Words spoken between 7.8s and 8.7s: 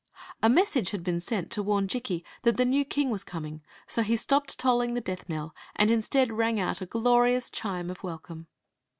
of wel come.